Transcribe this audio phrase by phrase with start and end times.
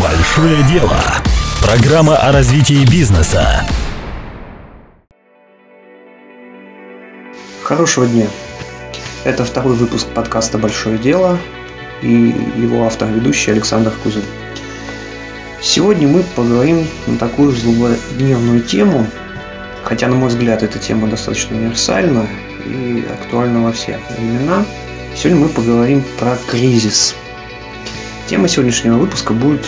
[0.00, 0.96] Большое дело.
[1.62, 3.66] Программа о развитии бизнеса.
[7.62, 8.26] Хорошего дня.
[9.24, 11.38] Это второй выпуск подкаста «Большое дело»
[12.00, 14.22] и его автор-ведущий Александр Кузин.
[15.60, 19.06] Сегодня мы поговорим на такую злободневную тему,
[19.82, 22.26] хотя, на мой взгляд, эта тема достаточно универсальна
[22.64, 24.64] и актуальна во все времена.
[25.14, 27.14] Сегодня мы поговорим про кризис.
[28.28, 29.66] Тема сегодняшнего выпуска будет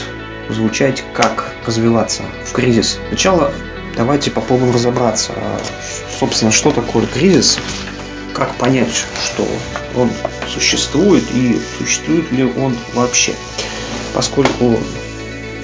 [0.53, 2.99] звучать «Как развиваться в кризис».
[3.09, 3.53] Сначала
[3.97, 5.33] давайте попробуем разобраться,
[6.19, 7.59] собственно, что такое кризис,
[8.35, 8.93] как понять,
[9.25, 9.47] что
[9.95, 10.11] он
[10.49, 13.35] существует и существует ли он вообще.
[14.15, 14.79] Поскольку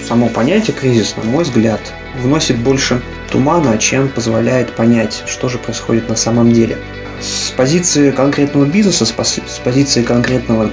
[0.06, 1.80] само понятие кризис, на мой взгляд,
[2.16, 6.78] вносит больше тумана, чем позволяет понять, что же происходит на самом деле.
[7.20, 10.70] С позиции конкретного бизнеса, с позиции конкретного,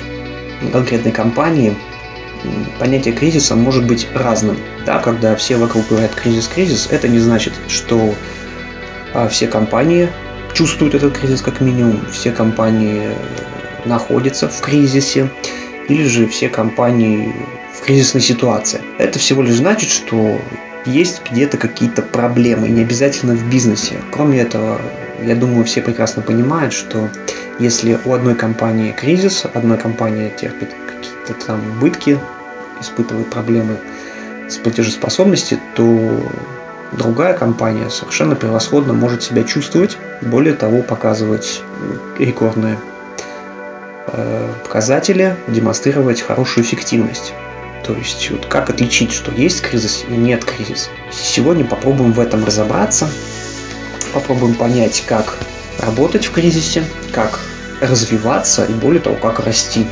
[0.72, 1.76] конкретной компании,
[2.80, 4.58] понятие кризиса может быть разным.
[4.86, 8.14] Да, когда все вокруг говорят кризис-кризис, это не значит, что
[9.14, 10.10] а, все компании
[10.54, 13.10] чувствуют этот кризис как минимум, все компании
[13.86, 15.30] находятся в кризисе,
[15.88, 17.34] или же все компании
[17.74, 18.82] в кризисной ситуации.
[18.98, 20.40] Это всего лишь значит, что
[20.86, 23.96] есть где-то какие-то проблемы, не обязательно в бизнесе.
[24.12, 24.80] Кроме этого,
[25.24, 27.10] я думаю, все прекрасно понимают, что
[27.60, 32.20] если у одной компании кризис, одна компания терпит какие-то там убытки,
[32.82, 33.78] испытывает проблемы
[34.48, 36.32] с платежеспособностью, то
[36.92, 41.62] другая компания совершенно превосходно может себя чувствовать, более того, показывать
[42.18, 42.78] рекордные
[44.08, 47.34] э, показатели, демонстрировать хорошую эффективность.
[47.86, 50.90] То есть вот как отличить, что есть кризис и нет кризиса.
[51.12, 53.08] Сегодня попробуем в этом разобраться,
[54.14, 55.38] попробуем понять, как
[55.80, 57.40] работать в кризисе, как
[57.82, 59.86] развиваться и более того, как расти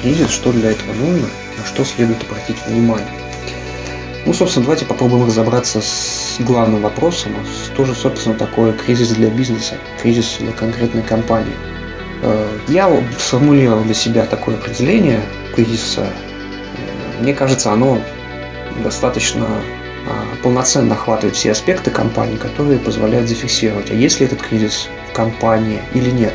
[0.00, 1.28] кризис, что для этого нужно,
[1.66, 3.06] что следует обратить внимание.
[4.24, 7.32] Ну, собственно, давайте попробуем разобраться с главным вопросом,
[7.64, 11.54] что же, собственно, такое кризис для бизнеса, кризис для конкретной компании.
[12.22, 15.20] Э, я сформулировал для себя такое определение
[15.54, 16.06] кризиса.
[16.06, 18.00] Э, мне кажется, оно
[18.82, 19.46] достаточно
[20.06, 25.12] а, полноценно охватывает все аспекты компании, которые позволяют зафиксировать, а есть ли этот кризис в
[25.12, 26.34] компании или нет.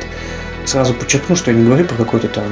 [0.66, 2.46] Сразу подчеркну, что я не говорю про какой-то там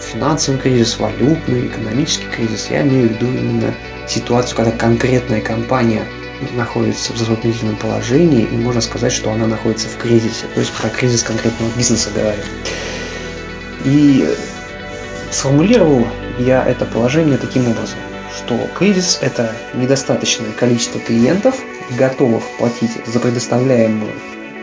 [0.00, 2.68] финансовый кризис, валютный, экономический кризис.
[2.70, 3.74] Я имею в виду именно
[4.08, 6.04] ситуацию, когда конкретная компания
[6.54, 10.46] находится в затруднительном положении, и можно сказать, что она находится в кризисе.
[10.54, 12.42] То есть про кризис конкретного бизнеса говорю.
[13.84, 14.28] И
[15.30, 16.06] сформулировал
[16.38, 17.98] я это положение таким образом,
[18.36, 21.56] что кризис– это недостаточное количество клиентов,
[21.96, 24.12] готовых платить за предоставляемую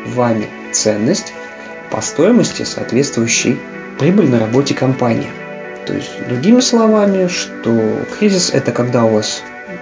[0.08, 1.34] вами ценность
[1.92, 3.60] по стоимости, соответствующей
[3.98, 5.30] прибыльной работе компании.
[5.86, 9.42] То есть, другими словами, что кризис– это когда у вас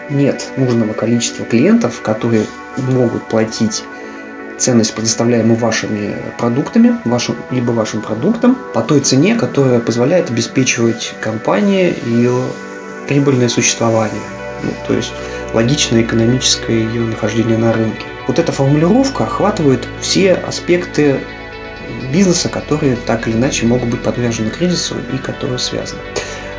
[0.09, 2.45] нет нужного количества клиентов, которые
[2.77, 3.83] могут платить
[4.57, 11.93] ценность, предоставляемую вашими продуктами, вашим, либо вашим продуктом, по той цене, которая позволяет обеспечивать компании
[12.05, 12.41] ее
[13.07, 14.21] прибыльное существование.
[14.63, 15.11] Ну, то есть
[15.53, 18.05] логичное экономическое ее нахождение на рынке.
[18.27, 21.19] Вот эта формулировка охватывает все аспекты
[22.11, 26.01] бизнеса, которые так или иначе могут быть подвержены кризису и которые связаны.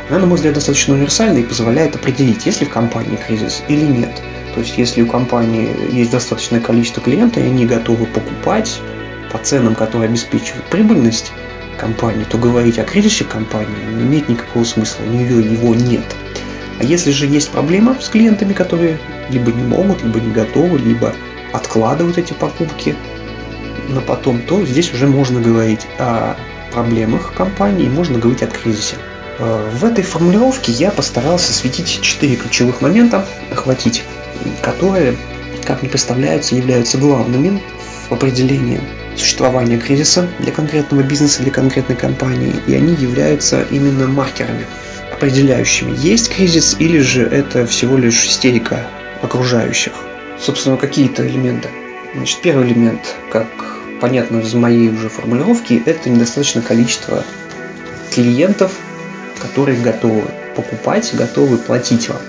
[0.09, 3.85] Она, на мой взгляд, достаточно универсальна и позволяет определить, есть ли в компании кризис или
[3.85, 4.11] нет.
[4.55, 8.79] То есть, если у компании есть достаточное количество клиентов, и они готовы покупать
[9.31, 11.31] по ценам, которые обеспечивают прибыльность
[11.77, 16.03] компании, то говорить о кризисе компании не имеет никакого смысла, у нее его нет.
[16.79, 21.13] А если же есть проблема с клиентами, которые либо не могут, либо не готовы, либо
[21.51, 22.95] откладывают эти покупки,
[23.89, 26.35] на потом, то здесь уже можно говорить о
[26.71, 28.95] проблемах компании, можно говорить о кризисе.
[29.39, 34.03] Э, в этой формулировке я постарался осветить четыре ключевых момента, охватить,
[34.61, 35.15] которые,
[35.65, 37.61] как мне представляется, являются главными
[38.09, 38.79] в определении
[39.15, 44.65] существования кризиса для конкретного бизнеса, для конкретной компании, и они являются именно маркерами,
[45.11, 48.87] определяющими, есть кризис или же это всего лишь истерика
[49.21, 49.93] окружающих.
[50.39, 51.67] Собственно, какие-то элементы.
[52.15, 53.47] Значит, первый элемент, как
[53.99, 57.23] понятно из моей уже формулировки, это недостаточное количество
[58.11, 58.73] клиентов,
[59.39, 60.23] которые готовы
[60.55, 62.21] покупать, готовы платить вам.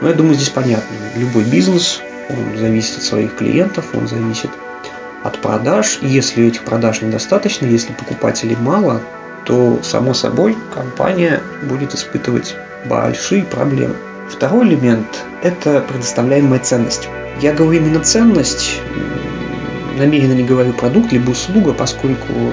[0.00, 0.94] Но я думаю, здесь понятно.
[1.16, 4.50] Любой бизнес, он зависит от своих клиентов, он зависит
[5.22, 5.98] от продаж.
[6.02, 9.00] И если этих продаж недостаточно, если покупателей мало,
[9.44, 12.56] то, само собой, компания будет испытывать
[12.86, 13.94] большие проблемы.
[14.30, 15.06] Второй элемент–
[15.42, 17.08] это предоставляемая ценность.
[17.40, 18.80] Я говорю именно ценность,
[19.96, 22.52] намеренно не говорю продукт либо услуга, поскольку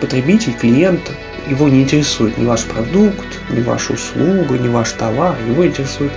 [0.00, 1.00] потребитель, клиент,
[1.48, 6.12] его не интересует ни ваш продукт, ни ваша услуга, ни ваш товар, его интересует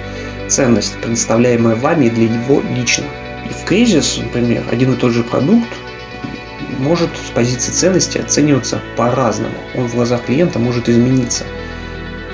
[0.47, 3.05] ценность, предоставляемая вами для него лично.
[3.49, 5.69] И в кризис, например, один и тот же продукт
[6.79, 9.55] может с позиции ценности оцениваться по-разному.
[9.75, 11.43] Он в глазах клиента может измениться.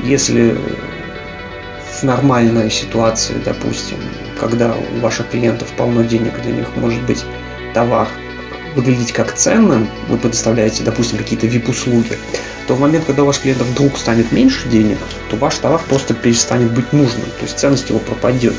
[0.03, 0.57] Если
[1.99, 3.97] в нормальной ситуации, допустим,
[4.39, 7.23] когда у ваших клиентов полно денег, для них может быть
[7.73, 8.07] товар
[8.75, 12.17] выглядеть как ценным, вы предоставляете, допустим, какие-то VIP-услуги,
[12.67, 14.97] то в момент, когда у ваших клиентов вдруг станет меньше денег,
[15.29, 18.55] то ваш товар просто перестанет быть нужным, то есть ценность его пропадет.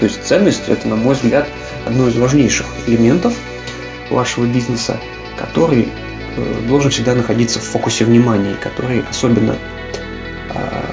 [0.00, 1.48] То есть ценность– это, на мой взгляд,
[1.86, 3.34] одно из важнейших элементов
[4.10, 4.98] вашего бизнеса,
[5.36, 5.88] который
[6.36, 9.56] э, должен всегда находиться в фокусе внимания, который особенно
[10.50, 10.84] а,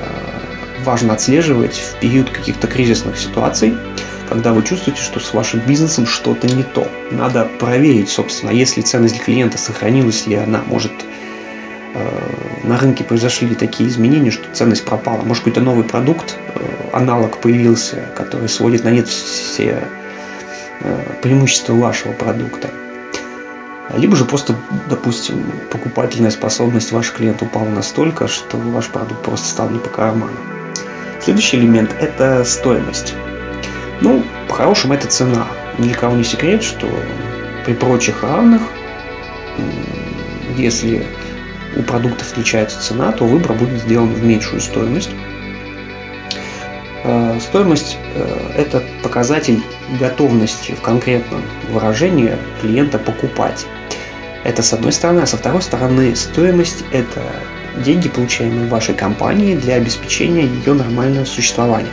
[0.83, 3.73] важно отслеживать в период каких-то кризисных ситуаций,
[4.27, 6.87] когда вы чувствуете, что с вашим бизнесом что-то не то.
[7.11, 10.91] Надо проверить, собственно, если ценность для клиента сохранилась ли она, может
[11.93, 12.09] э,
[12.63, 15.21] на рынке произошли такие изменения, что ценность пропала.
[15.21, 16.59] Может какой-то новый продукт, э,
[16.93, 19.83] аналог появился, который сводит на нет все
[20.81, 22.69] э, преимущества вашего продукта.
[23.95, 24.53] Либо же просто,
[24.89, 30.35] допустим, покупательная способность ваших клиентов упала настолько, что ваш продукт просто стал не по карману.
[31.21, 33.15] Следующий элемент– это стоимость.
[34.01, 35.47] Ну, по-хорошему, это цена.
[35.77, 36.87] Ни не секрет, что
[37.65, 38.61] при прочих равных,
[40.55, 41.05] если
[41.75, 45.09] у продуктов отличается цена, то выбор будет сделан в меньшую стоимость.
[47.03, 49.61] Э, стоимость э,– это показатель
[49.99, 53.65] готовности в конкретном выражении клиента покупать.
[54.43, 57.21] Это с одной стороны, а со второй стороны стоимость– это
[57.83, 61.91] деньги, получаемые вашей компании для обеспечения ее нормального существования.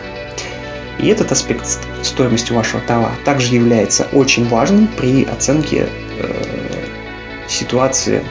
[1.05, 1.67] И этот аспект
[2.03, 5.87] стоимости вашего товара также является очень важным при оценке
[6.19, 6.45] э,
[7.47, 8.25] ситуации,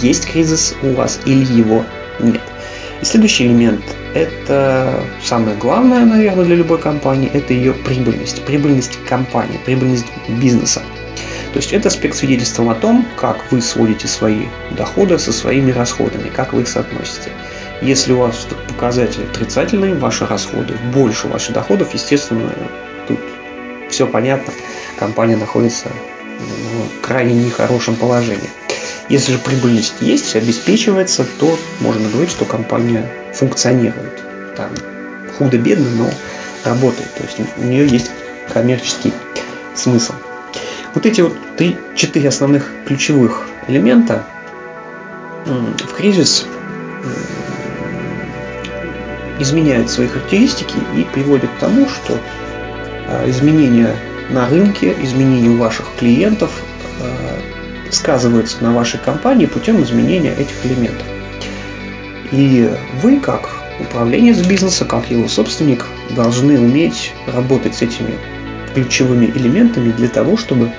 [0.00, 1.84] есть кризис у вас или его
[2.20, 2.40] нет.
[3.02, 3.84] И следующий элемент–
[4.14, 10.80] это самое главное, наверное, для любой компании– это ее прибыльность, прибыльность компании, прибыльность бизнеса.
[11.52, 16.30] То есть это аспект свидетельствовал о том, как вы сводите свои доходы со своими расходами,
[16.30, 17.30] как вы их соотносите.
[17.82, 22.50] Если у вас показатель отрицательный, ваши расходы больше ваших доходов, естественно,
[23.06, 23.18] тут
[23.90, 24.52] все понятно,
[24.98, 25.88] компания находится
[26.38, 28.50] в крайне нехорошем положении.
[29.08, 34.22] Если же прибыльность есть, обеспечивается, то можно говорить, что компания функционирует.
[34.56, 34.70] Там
[35.36, 36.10] худо-бедно, но
[36.64, 37.12] работает.
[37.14, 38.10] То есть у нее есть
[38.52, 39.12] коммерческий
[39.74, 40.14] смысл.
[40.94, 44.24] Вот эти вот три, четыре основных ключевых элемента
[45.44, 46.46] в кризис
[49.38, 52.18] изменяют свои характеристики и приводят к тому, что
[53.08, 53.94] а, изменения
[54.30, 56.50] на рынке, изменения у ваших клиентов
[57.00, 61.06] а, сказываются на вашей компании путем изменения этих элементов.
[62.32, 62.70] И
[63.02, 63.50] вы, как
[63.80, 68.14] управленец бизнеса, как его собственник, должны уметь работать с этими
[68.74, 70.72] ключевыми элементами для того, чтобы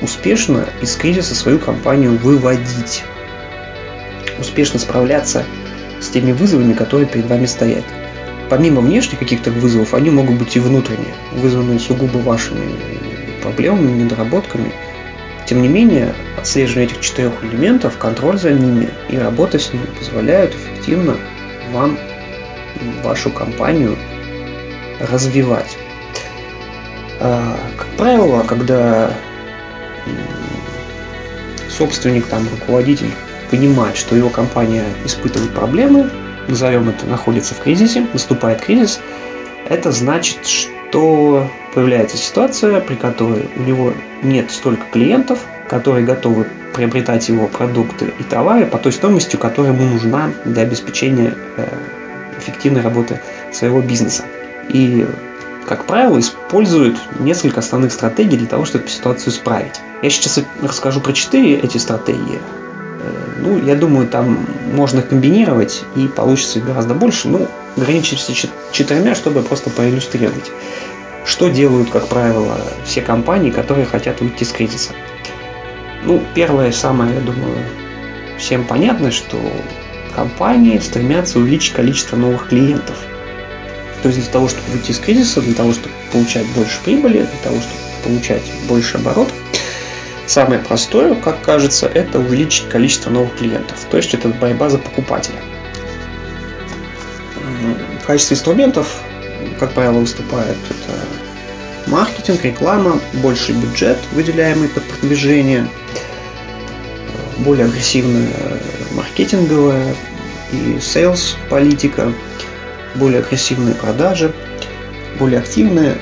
[0.00, 3.04] успешно из кризиса свою компанию выводить,
[4.38, 5.65] успешно справляться с
[6.04, 7.84] теми вызовами, которые перед вами стоят.
[8.48, 12.74] Помимо внешних каких-то вызовов, они могут быть и внутренние, вызванные сугубо вашими
[13.42, 14.72] проблемами, недоработками.
[15.46, 20.54] Тем не менее, отслеживание этих четырех элементов, контроль за ними и работа с ними позволяют
[20.54, 21.16] эффективно
[21.72, 21.98] вам
[23.02, 23.96] вашу компанию
[25.00, 25.76] развивать.
[27.20, 29.10] А, как правило, когда
[31.68, 33.10] собственник, там, руководитель
[33.50, 36.10] понимает, что его компания испытывает проблемы,
[36.48, 39.00] назовем это, находится в кризисе, наступает кризис,
[39.68, 47.28] это значит, что появляется ситуация, при которой у него нет столько клиентов, которые готовы приобретать
[47.28, 51.66] его продукты и товары по той стоимости, которая ему нужна для обеспечения э,
[52.38, 53.20] эффективной работы
[53.52, 54.24] своего бизнеса.
[54.68, 55.06] И,
[55.66, 59.80] как правило, используют несколько основных стратегий для того, чтобы ситуацию исправить.
[60.02, 62.40] Я сейчас расскажу про четыре эти стратегии.
[63.06, 67.28] Э, ну, я думаю, там можно комбинировать и получится гораздо больше.
[67.28, 68.32] Ну, ограничимся
[68.72, 70.50] четырьмя, чтобы просто проиллюстрировать.
[71.24, 74.92] Что делают, как правило, все компании, которые хотят выйти из кризиса?
[76.04, 77.58] Ну, первое, самое, я думаю,
[78.38, 79.36] всем понятно, что
[80.14, 82.96] компании стремятся увеличить количество новых клиентов.
[84.02, 87.38] То есть для того, чтобы выйти из кризиса, для того, чтобы получать больше прибыли, для
[87.42, 89.34] того, чтобы получать больше оборотов,
[90.26, 93.86] Самое простое, как кажется, это увеличить количество новых клиентов.
[93.90, 95.40] То есть это борьба за покупателя.
[98.02, 99.00] В качестве инструментов,
[99.58, 105.68] как правило, выступает это маркетинг, реклама, больший бюджет, выделяемый под продвижение,
[107.38, 108.28] более агрессивная
[108.92, 109.94] маркетинговая
[110.52, 112.12] и sales политика,
[112.96, 114.32] более агрессивные продажи,
[115.18, 115.96] более активны.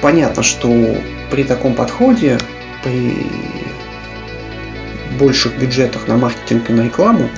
[0.00, 0.68] Понятно, что
[1.36, 2.38] при таком подходе,
[2.82, 3.26] при
[5.18, 7.28] больших бюджетах на маркетинг и на рекламу,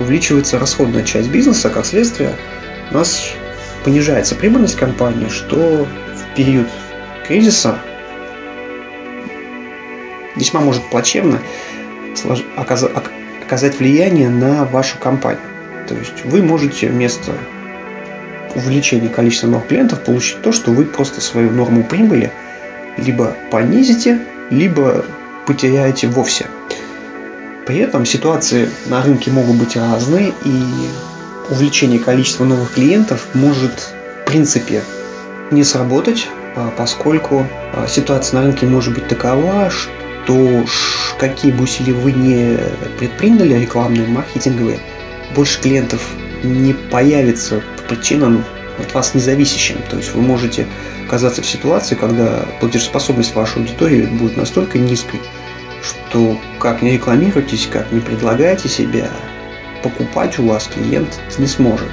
[0.00, 2.34] увеличивается расходная часть бизнеса, как следствие,
[2.90, 3.34] у нас
[3.84, 6.66] понижается прибыльность компании, что в период
[7.28, 7.78] кризиса
[10.34, 11.38] весьма может плачевно
[12.56, 15.44] оказать влияние на вашу компанию.
[15.88, 17.32] То есть вы можете вместо
[18.54, 22.32] увеличения количества новых клиентов получить то, что вы просто свою норму прибыли
[22.96, 24.20] либо понизите,
[24.50, 25.04] либо
[25.46, 26.46] потеряете вовсе.
[27.66, 30.62] При этом ситуации на рынке могут быть разные, и
[31.50, 34.82] увеличение количества новых клиентов может в принципе
[35.50, 40.64] не сработать, а, поскольку а, ситуация на рынке может быть такова, что
[41.18, 42.58] какие бы усилия вы не
[42.98, 44.80] предприняли, рекламные, маркетинговые,
[45.34, 46.06] больше клиентов
[46.42, 48.44] не появится по причинам
[48.78, 49.76] от вас независящим.
[49.90, 50.66] То есть вы можете
[51.12, 55.20] оказаться в ситуации, когда платежеспособность вашей аудитории будет настолько низкой,
[55.82, 59.10] что как не рекламируйтесь, как не предлагаете себя,
[59.82, 61.90] покупать у вас клиент не сможет.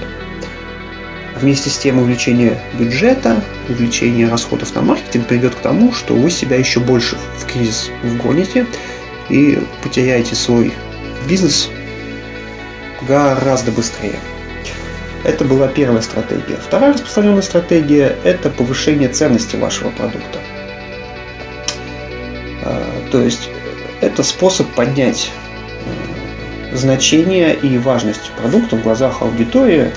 [1.36, 6.56] Вместе с тем увеличение бюджета, увеличение расходов на маркетинг приведет к тому, что вы себя
[6.56, 8.68] еще больше в кризис вгоните
[9.28, 10.72] и потеряете свой
[11.28, 11.70] бизнес
[13.06, 14.20] гораздо быстрее.
[15.24, 16.58] Это была первая стратегия.
[16.58, 20.40] Вторая распространенная стратегия– это повышение ценности вашего продукта.
[22.64, 23.50] А, то есть
[24.02, 25.32] это способ поднять
[26.72, 29.92] э, значение и важность продукта в глазах аудитории.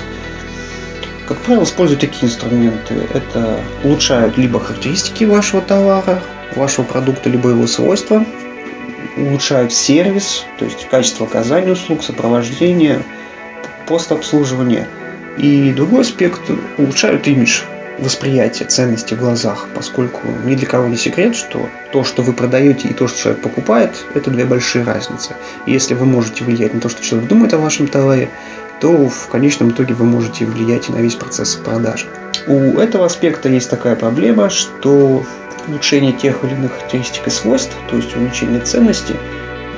[1.29, 2.95] Как правило, используют такие инструменты.
[3.15, 6.21] Это улучшают либо характеристики вашего товара,
[6.57, 8.25] вашего продукта, либо его свойства,
[9.17, 13.03] улучшают сервис, то есть качество оказания услуг, сопровождение,
[13.87, 14.89] постобслуживание.
[15.39, 16.43] И другой аспект–
[16.79, 17.63] улучшают имидж
[17.99, 22.89] восприятие ценности в глазах, поскольку ни для кого не секрет, что то, что вы продаете
[22.89, 25.35] и то, что человек покупает, это две большие разницы.
[25.67, 28.31] И если вы можете влиять на то, что человек думает о вашем товаре,
[28.81, 32.07] то в конечном итоге вы можете влиять и на весь процесс продажи.
[32.47, 35.25] У этого аспекта есть такая проблема, что
[35.69, 39.15] улучшение тех или иных характеристик и свойств, то есть увеличение ценности,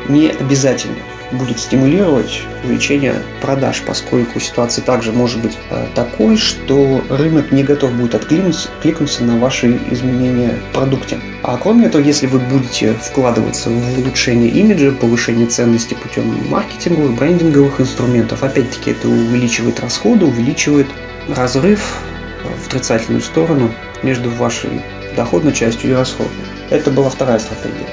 [0.08, 0.96] не обязательно
[1.34, 7.92] будет стимулировать увеличение продаж, поскольку ситуация также может быть э, такой, что рынок не готов
[7.92, 11.18] будет откликнуться на ваши изменения в продукте.
[11.42, 17.80] А кроме этого, если вы будете вкладываться в улучшение имиджа, повышение ценности путем маркетинговых, брендинговых
[17.80, 20.86] инструментов, опять-таки это увеличивает расходы, увеличивает
[21.28, 21.98] разрыв
[22.44, 23.70] в отрицательную сторону
[24.02, 24.70] между вашей
[25.16, 26.46] доходной частью и расходной.
[26.70, 27.86] Это была вторая стратегия.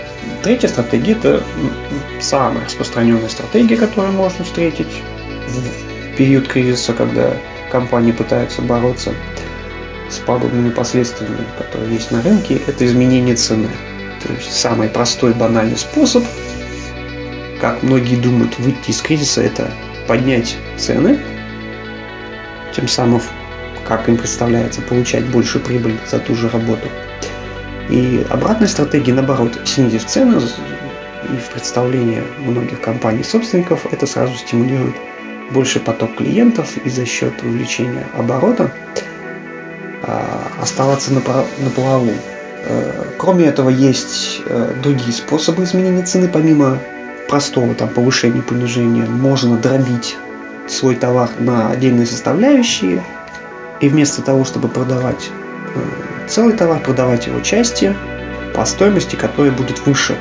[0.44, 1.44] Третья стратегия– это
[2.22, 5.02] самая распространенная стратегия, которую можно встретить
[5.48, 7.34] в период кризиса, когда
[7.72, 9.14] компании пытаются бороться
[10.10, 13.70] с пагубными последствиями, которые есть на рынке, это изменение цены.
[14.26, 16.24] То есть самый простой банальный способ,
[17.60, 19.72] как многие думают, выйти из кризиса, это
[20.08, 21.20] поднять цены,
[22.76, 23.22] тем самым,
[23.88, 26.88] как им представляется, получать больше прибыль за ту же работу–
[27.92, 30.42] и обратная стратегия, наоборот, снизив цену
[31.32, 34.96] и в представлении многих компаний-собственников это сразу стимулирует
[35.52, 38.72] больше поток клиентов и за счет увеличения оборота
[40.04, 42.12] а, оставаться на, на плаву.
[42.64, 46.78] Э, кроме этого, есть э, другие способы изменения цены, помимо
[47.28, 49.06] простого там, повышения, понижения.
[49.06, 50.18] Можно дробить
[50.68, 53.04] свой товар на отдельные составляющие,
[53.80, 55.30] и вместо того, чтобы продавать
[55.76, 57.96] э, целый товар, продавать его части
[58.54, 60.18] по стоимости, которая будет выше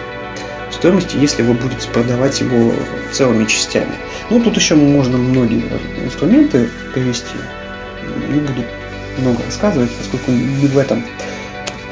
[0.72, 2.72] стоимости, если вы будете продавать его
[3.12, 3.92] целыми частями.
[4.30, 5.64] Ну, тут еще можно многие
[6.04, 7.36] инструменты привести.
[8.28, 8.64] Не буду
[9.18, 11.04] много рассказывать, поскольку не в этом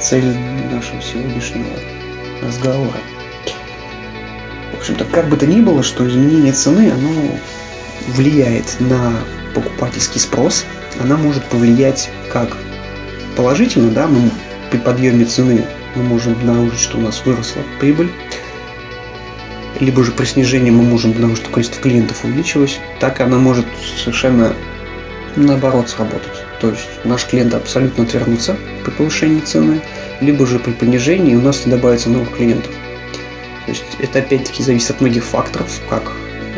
[0.00, 0.36] цель
[0.72, 1.70] нашего сегодняшнего
[2.42, 2.98] разговора.
[4.72, 7.10] В общем-то, как бы то ни было, что изменение цены, оно
[8.08, 9.12] влияет на
[9.54, 10.64] покупательский спрос,
[11.00, 12.56] она может повлиять как
[13.36, 14.30] положительно, да, мы
[14.70, 18.10] при подъеме цены мы можем обнаружить, что у нас выросла прибыль,
[19.80, 23.66] либо же при снижении мы можем обнаружить, что количество клиентов увеличилось, так она может
[23.96, 24.52] совершенно
[25.36, 26.44] наоборот сработать.
[26.60, 29.80] То есть наш клиент абсолютно отвернутся при повышении цены,
[30.20, 32.72] либо же при понижении у нас не добавится новых клиентов.
[33.66, 36.12] То есть это опять-таки зависит от многих факторов, как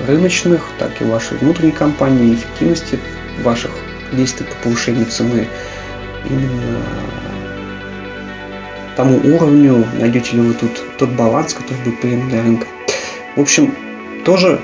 [0.06, 2.98] рыночных, так и вашей внутренней компании, эффективности
[3.42, 3.72] ваших
[4.12, 5.46] действий по повышению цены,
[6.28, 6.82] именно
[8.96, 12.66] тому уровню, найдете ли вы тут тот баланс, который будет приемлем для рынка.
[13.36, 13.74] В общем,
[14.24, 14.60] тоже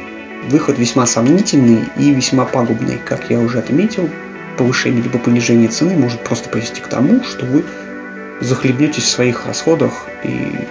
[0.48, 4.08] выход весьма сомнительный и весьма пагубный, как я уже отметил.
[4.56, 7.64] повышение либо понижение цены может просто привести к тому, что вы
[8.40, 10.66] захлебнетесь в своих расходах и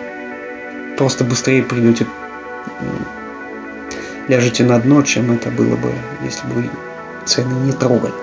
[0.97, 2.05] просто быстрее придете,
[4.27, 5.91] ляжете на дно, чем это было бы,
[6.23, 6.69] если бы вы
[7.25, 8.13] цены не трогали.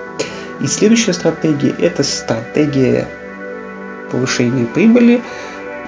[0.61, 3.07] И следующая стратегия– это стратегия
[4.11, 5.21] повышения прибыли.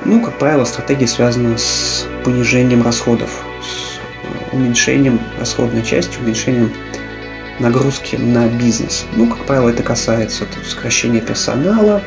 [0.03, 3.43] Ну, как правило, стратегия связана с понижением расходов,
[4.55, 6.73] уменьшением расходной части, уменьшением
[7.59, 9.05] нагрузки на бизнес.
[9.15, 12.01] Ну, как правило, это касается сокращения персонала,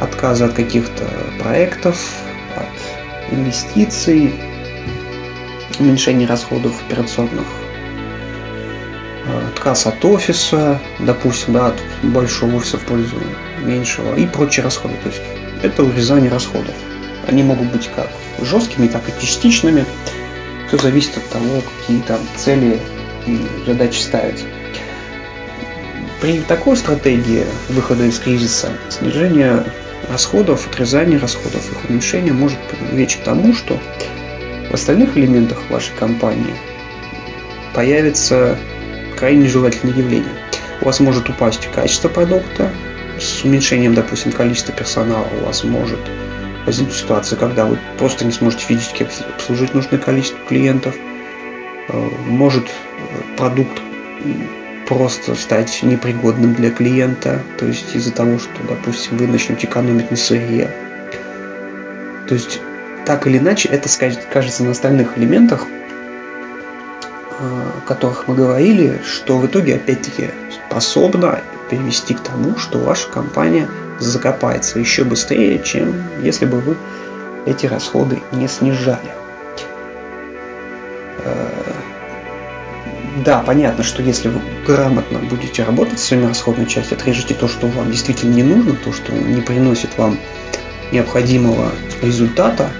[0.00, 1.04] отказа от каких-то
[1.38, 1.96] проектов,
[2.56, 4.34] от инвестиций,
[5.78, 7.46] уменьшения расходов операционных,
[9.52, 13.16] отказ от офиса, допустим, да, от большого офиса в пользу
[13.62, 14.94] меньшего и прочие расходы.
[15.02, 15.22] То есть
[15.62, 16.74] это урезание расходов.
[17.28, 18.10] Они могут быть как
[18.42, 19.84] жесткими, так и частичными.
[20.70, 22.78] Все зависит от того, какие там цели
[23.26, 24.44] и задачи ставить.
[26.20, 29.64] При такой стратегии выхода из кризиса снижение
[30.08, 33.80] расходов, отрезание расходов, их уменьшение может привлечь к тому, что
[34.70, 36.54] в остальных элементах вашей компании
[37.74, 38.56] появится
[39.18, 40.30] крайне нежелательное явление.
[40.82, 42.70] У вас может упасть качество продукта,
[43.18, 45.98] с уменьшением, допустим, количества персонала у вас может
[46.66, 50.94] возникнуть ситуация, когда вы просто не сможете физически обслужить нужное количество клиентов,
[51.88, 52.70] э, может
[53.36, 53.80] продукт
[54.86, 60.16] просто стать непригодным для клиента, то есть из-за того, что, допустим, вы начнете экономить на
[60.16, 60.68] сырье.
[62.26, 62.60] То есть,
[63.06, 63.88] так или иначе, это
[64.32, 65.66] кажется на остальных элементах,
[67.38, 71.40] о которых мы говорили, что в итоге, опять-таки, способна
[71.70, 73.68] привести к тому, что ваша компания
[74.00, 76.76] закопается еще быстрее, чем если бы вы
[77.46, 79.10] эти расходы не снижали.
[83.24, 87.66] Да, понятно, что если вы грамотно будете работать с своими расходной частью, отрежете то, что
[87.66, 90.18] вам действительно не нужно, то, что не приносит вам
[90.92, 91.70] необходимого
[92.02, 92.70] результата,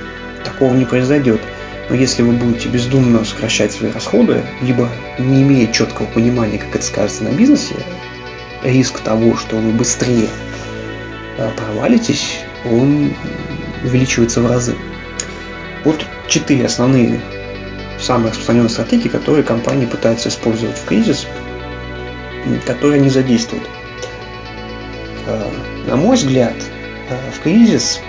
[0.44, 1.40] такого не произойдет.
[1.88, 6.84] Но если вы будете бездумно сокращать свои расходы, либо не имея четкого понимания, как это
[6.84, 7.74] скажется на бизнесе,
[8.62, 10.49] риск того, что вы быстрее э,
[11.56, 13.12] провалитесь, он
[13.84, 14.74] увеличивается в разы.
[15.84, 17.20] Вот четыре основные
[18.00, 21.26] самые распространенные стратегии, которые компании пытаются использовать в кризис,
[22.66, 23.64] которые не задействуют.
[25.26, 25.50] Э,
[25.86, 26.54] на мой взгляд,
[27.08, 28.00] э, в кризис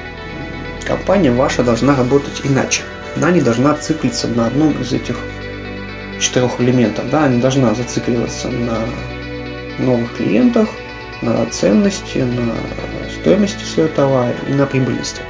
[0.86, 2.84] компания ваша должна работать иначе.
[3.18, 5.18] Она не должна циклиться на одном из этих
[6.20, 7.10] четырех элементов.
[7.10, 7.26] Да?
[7.26, 8.80] Она не должна зацикливаться на
[9.80, 10.70] новых клиентах,
[11.22, 12.56] на ценности, на
[13.22, 15.22] стоимости своего товара и на прибыльности.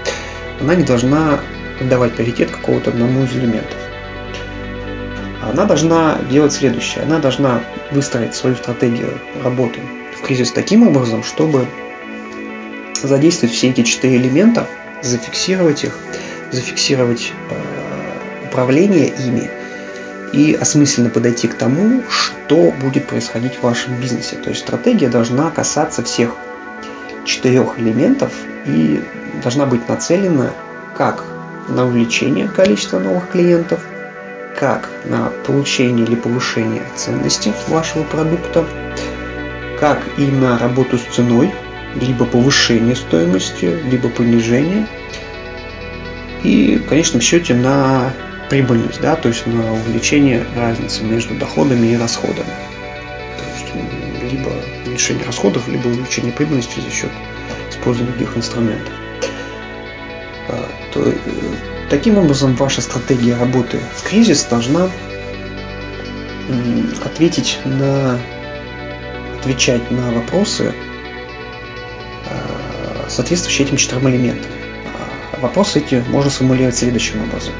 [0.59, 1.39] Она не должна
[1.81, 3.77] давать приоритет какого-то одному из элементов
[5.51, 7.03] она должна делать следующее.
[7.03, 9.79] Она должна выстроить свою стратегию работы
[10.15, 11.67] в кризис таким образом, чтобы
[13.01, 14.67] задействовать все эти четыре элемента,
[15.01, 15.97] зафиксировать их,
[16.51, 19.49] зафиксировать э, управление ими
[20.33, 24.35] и осмысленно подойти к тому, что будет происходить в вашем бизнесе.
[24.37, 26.35] То есть стратегия должна касаться всех
[27.25, 28.33] четырех элементов
[28.65, 29.01] и
[29.41, 30.51] должна быть нацелена
[30.95, 31.23] как
[31.67, 33.81] на увеличение количества новых клиентов,
[34.57, 38.65] как на получение или повышение ценности вашего продукта,
[39.79, 41.53] как и на работу с ценой,
[41.95, 44.87] либо повышение стоимости, либо понижение.
[46.43, 48.13] И в конечном счете на
[48.51, 52.51] прибыльность, да, то есть на увеличение разницы между доходами и расходами.
[53.37, 54.51] То есть либо
[54.85, 57.11] уменьшение расходов, либо увеличение прибыльности за счет
[57.69, 58.93] использования других инструментов.
[60.49, 61.13] А, то, э,
[61.89, 64.89] Таким образом, ваша стратегия работы в кризис должна
[67.05, 68.19] ответить на
[69.39, 70.73] отвечать на вопросы,
[72.29, 74.51] э, соответствующие этим четырем элементам.
[75.35, 77.53] А вопросы эти можно сформулировать следующим образом.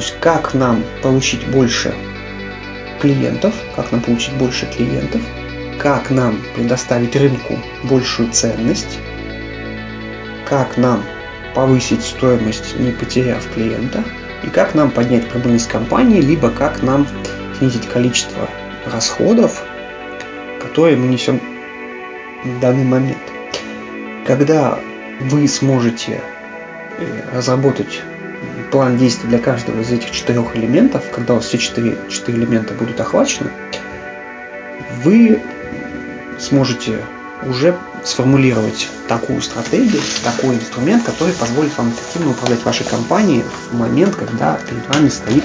[0.00, 1.94] Есть, как нам получить больше
[3.02, 5.20] клиентов, как нам получить больше клиентов,
[5.78, 8.98] как нам предоставить рынку большую ценность,
[10.48, 11.04] как нам
[11.54, 14.02] повысить стоимость, не потеряв клиента,
[14.42, 17.06] и как нам поднять прибыльность компании, либо как нам
[17.58, 18.48] снизить количество
[18.86, 19.62] расходов,
[20.62, 21.42] которые мы несем
[22.42, 23.18] в данный момент.
[24.26, 24.78] Когда
[25.20, 26.22] вы сможете
[26.96, 28.00] э, разработать
[28.70, 32.74] план действий для каждого из этих четырех элементов, когда у вас все четыре, четыре элемента
[32.74, 33.50] будут охвачены,
[35.02, 35.40] вы
[36.38, 36.98] сможете
[37.46, 44.14] уже сформулировать такую стратегию, такой инструмент, который позволит вам эффективно управлять вашей компанией в момент,
[44.14, 45.44] когда перед вами стоит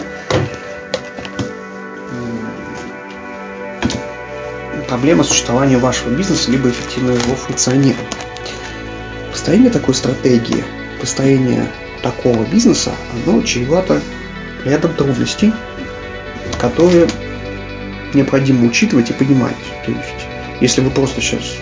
[4.87, 8.07] проблема существования вашего бизнеса, либо эффективного его функционирования.
[9.31, 10.63] Построение такой стратегии,
[11.01, 11.67] построение
[12.05, 12.91] такого бизнеса,
[13.25, 13.99] оно чревато
[14.63, 15.51] рядом трудностей,
[16.59, 17.07] которые
[18.13, 19.55] необходимо учитывать и понимать.
[19.83, 20.27] То есть,
[20.61, 21.55] если вы просто сейчас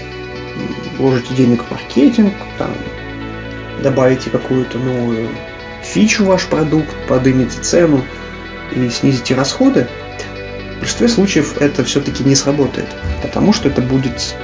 [0.97, 2.71] вложите денег в маркетинг, там,
[3.81, 5.29] добавите какую-то новую
[5.81, 8.03] фичу в ваш продукт, поднимете цену
[8.75, 9.87] и снизите расходы,
[10.75, 12.87] в большинстве случаев это все-таки не сработает,
[13.21, 14.35] потому что это будет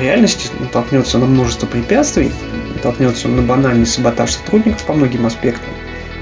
[0.00, 2.32] реальности натолкнется на множество препятствий,
[2.74, 5.72] натолкнется на банальный саботаж сотрудников по многим аспектам,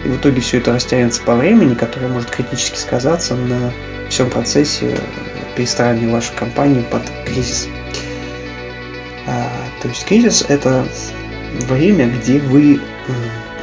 [0.04, 3.72] и в итоге все это растянется по времени, которое может критически сказаться на
[4.08, 4.96] всем процессе
[5.56, 7.68] перестраивания вашей компании под кризис.
[9.26, 9.50] А,
[9.82, 10.86] то есть кризис– это
[11.68, 12.80] время, где вы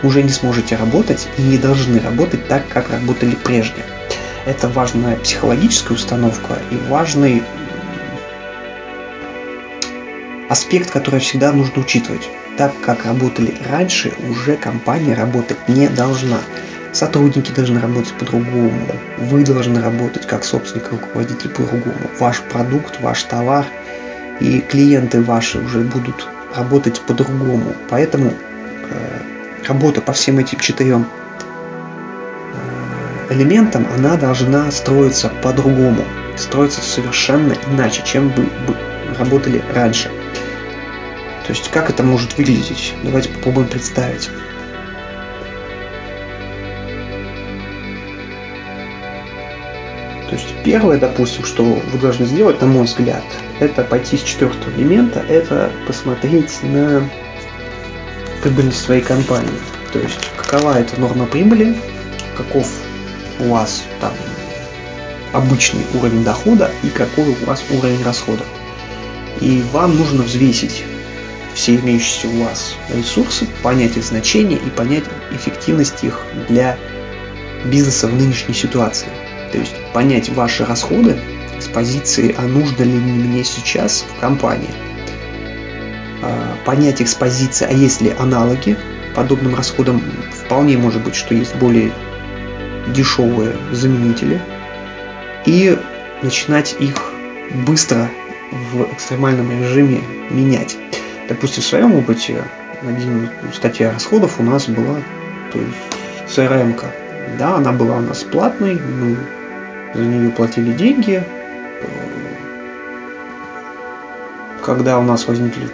[0.03, 3.83] уже не сможете работать и не должны работать так, как работали прежде.
[4.45, 7.43] Это важная психологическая установка и важный
[10.53, 12.29] аспект, который всегда нужно учитывать.
[12.57, 16.37] Так как работали раньше, уже компания работать не должна.
[16.91, 18.71] Сотрудники должны работать по-другому.
[19.17, 21.95] Вы должны работать как собственник руководитель по-другому.
[22.19, 23.65] Ваш продукт, ваш товар
[24.39, 27.73] и клиенты ваши уже будут работать по-другому.
[27.89, 31.07] Поэтому э, работа по всем этим четырем
[33.29, 36.05] э, элементам, она должна строиться по-другому.
[36.37, 38.47] Строиться совершенно иначе, чем вы
[39.17, 40.11] работали раньше.
[41.45, 42.93] То есть как это может выглядеть?
[43.03, 44.29] Давайте попробуем представить.
[50.29, 53.23] То есть первое, допустим, что вы должны сделать, на мой взгляд,
[53.59, 57.07] это пойти с четвертого элемента, это посмотреть на
[58.41, 59.51] прибыльность своей компании.
[59.91, 61.75] То есть какова это норма прибыли,
[62.35, 62.67] каков
[63.39, 64.13] у вас там
[65.33, 68.47] обычный уровень дохода и какой у вас уровень расходов.
[69.39, 70.83] И вам нужно взвесить
[71.53, 76.77] все имеющиеся у вас ресурсы, понять их значение и понять эффективность их для
[77.65, 79.09] бизнеса в нынешней ситуации.
[79.51, 81.15] То есть понять ваши расходы
[81.59, 84.71] с позиции, а нужно ли мне сейчас в компании.
[86.21, 88.77] А, понять их с позиции, а есть ли аналоги
[89.15, 90.01] подобным расходам.
[90.31, 91.91] Вполне может быть, что есть более
[92.87, 94.41] дешевые заменители.
[95.45, 95.77] И
[96.21, 97.13] начинать их
[97.65, 98.09] быстро
[98.51, 100.77] в экстремальном режиме менять.
[101.29, 102.43] Допустим, в своем опыте
[102.81, 104.97] один статья расходов у нас была,
[105.51, 106.75] то есть CRM.
[106.75, 106.85] -ка.
[107.37, 109.15] Да, она была у нас платной, мы
[109.93, 111.23] за нее платили деньги.
[114.61, 115.67] Когда у нас возникли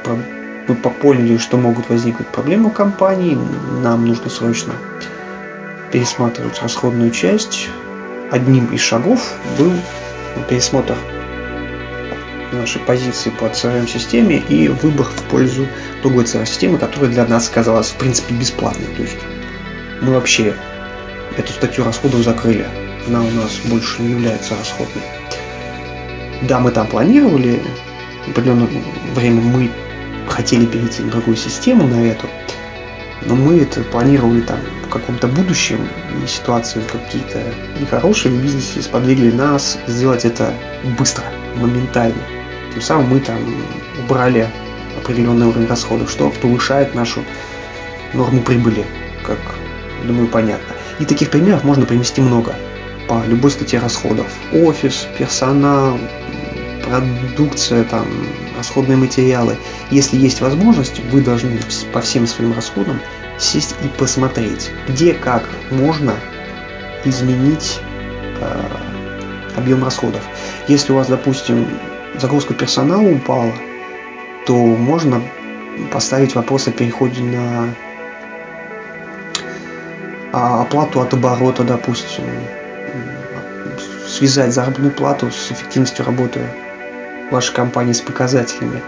[0.68, 3.38] мы поняли, что могут возникнуть проблемы в компании,
[3.82, 4.74] нам нужно срочно
[5.92, 7.70] пересматривать расходную часть.
[8.32, 9.72] Одним из шагов был
[10.48, 10.96] пересмотр
[12.52, 15.68] нашей позиции по CRM-системе и выбор в пользу
[16.02, 18.88] другой CRM-системы, которая для нас оказалась в принципе бесплатной.
[18.96, 19.18] То есть
[20.02, 20.56] мы вообще
[21.38, 22.66] эту статью расходов закрыли.
[23.08, 25.04] Она у нас больше не является расходной.
[26.44, 27.62] Да, мы там планировали,
[28.28, 28.70] определенное
[29.16, 29.70] время мы
[30.28, 32.28] хотели перейти на другую систему, на эту,
[33.26, 35.88] но мы это планировали там в каком-то будущем,
[36.24, 37.44] и ситуации какие-то
[37.80, 40.54] нехорошие в бизнесе сподвигли нас сделать это
[40.98, 42.22] быстро, моментально.
[42.80, 43.38] Тем самым мы там
[44.06, 44.48] убрали
[44.98, 47.26] определенный уровень расходов, что повышает нашу
[48.13, 48.86] норму прибыли,
[49.26, 49.38] как,
[50.06, 50.76] думаю, понятно.
[50.98, 52.56] И таких примеров можно привести много
[53.10, 54.28] по любой статье расходов.
[54.54, 56.00] Офис, персонал,
[56.86, 58.08] продукция, там,
[58.58, 59.58] расходные материалы.
[59.92, 61.60] Если есть возможность, вы должны
[61.92, 63.02] по всем своим расходам
[63.38, 66.15] сесть и посмотреть, где как можно
[67.04, 67.82] изменить
[68.39, 68.62] э,
[69.58, 70.24] объем расходов.
[70.70, 71.68] Если у вас, допустим,
[72.19, 73.53] загрузка персонала упала,
[74.45, 75.21] то можно
[75.91, 77.73] поставить вопрос о переходе на
[80.32, 82.25] а, оплату от оборота, допустим,
[84.08, 86.41] связать заработную плату с эффективностью работы
[87.32, 88.82] вашей компании с показателями.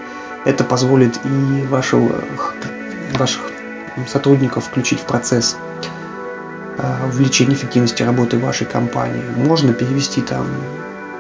[0.46, 2.24] Это позволит и вашего,
[3.18, 3.42] ваших
[4.08, 5.58] сотрудников включить в процесс
[6.78, 9.24] а, увеличения эффективности работы вашей компании.
[9.36, 10.48] Можно перевести там,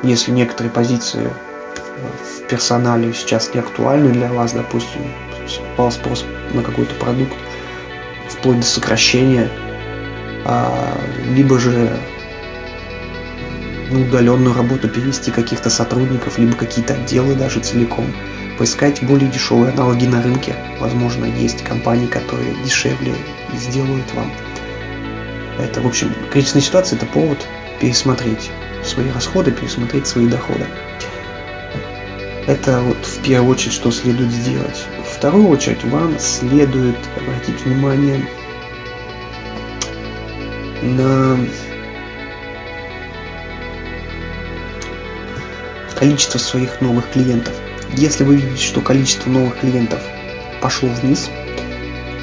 [0.03, 1.29] если некоторые позиции
[2.01, 5.01] в персонале сейчас не актуальны для вас, допустим,
[5.71, 7.33] попал спрос на какой-то продукт,
[8.29, 9.49] вплоть до сокращения,
[10.45, 10.97] а,
[11.35, 11.97] либо же
[13.89, 18.05] на удаленную работу перевести каких-то сотрудников, либо какие-то отделы даже целиком.
[18.57, 20.55] Поискать более дешевые аналоги на рынке.
[20.79, 23.13] Возможно, есть компании, которые дешевле
[23.53, 24.31] и сделают вам.
[25.59, 27.45] Это, в общем, кризисная ситуация– это повод
[27.79, 28.51] пересмотреть
[28.83, 30.65] свои расходы, пересмотреть свои доходы.
[32.47, 34.85] Это вот в первую очередь, что следует сделать.
[35.05, 38.25] В вторую очередь, вам следует обратить внимание
[40.81, 41.37] на
[45.95, 47.53] количество своих новых клиентов.
[47.93, 50.01] Если вы видите, что количество новых клиентов
[50.59, 51.29] пошло вниз,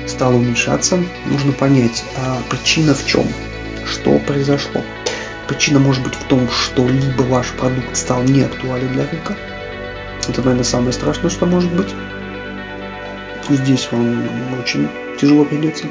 [0.09, 3.25] стало уменьшаться, нужно понять, а причина в чем,
[3.85, 4.83] что произошло.
[5.47, 9.37] Причина может быть в том, что либо ваш продукт стал не актуален для рынка,
[10.29, 11.95] это, наверное, самое страшное, что может быть.
[13.49, 14.23] Здесь вам
[14.61, 14.89] очень
[15.19, 15.87] тяжело придется.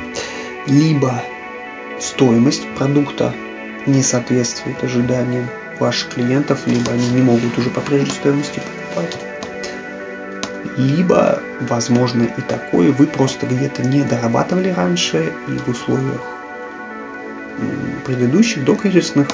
[0.67, 1.21] Либо
[1.99, 3.33] стоимость продукта
[3.85, 5.47] не соответствует ожиданиям
[5.79, 9.17] ваших клиентов, либо они не могут уже по прежней стоимости покупать.
[10.77, 16.21] Либо, возможно, и такое, вы просто где-то не дорабатывали раньше и в условиях
[18.05, 19.27] предыдущих докризисных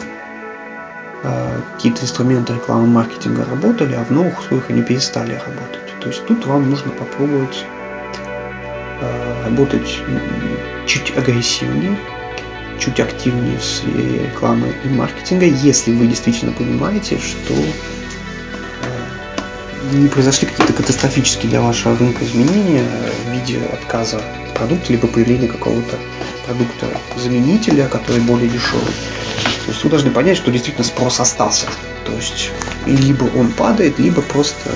[1.24, 6.00] а, какие-то инструменты рекламы маркетинга работали, а в новых условиях они перестали работать.
[6.02, 7.66] То есть тут вам нужно попробовать
[9.02, 10.00] а, работать
[10.86, 11.98] чуть агрессивнее,
[12.78, 17.54] чуть активнее в рекламы и маркетинга, если вы действительно понимаете, что
[18.82, 22.84] а, не произошли какие-то катастрофические для вашего рынка изменения
[23.26, 24.22] в виде отказа
[24.56, 25.98] продукта, либо появления какого-то
[26.46, 28.92] продукта заменителя, который более дешевый.
[29.66, 31.68] То есть вы должны понять, что действительно спрос остался.
[32.06, 32.52] То есть
[32.86, 34.70] либо он падает, либо просто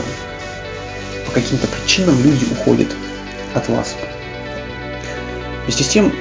[1.26, 2.96] по каким-то причинам люди уходят
[3.54, 3.96] от вас.
[5.64, 6.14] Вместе с тем,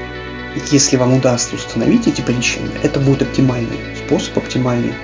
[0.72, 4.94] если вам удастся установить эти причины, это будет оптимальный способ, оптимальный